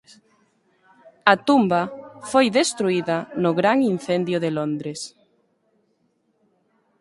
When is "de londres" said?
4.43-4.99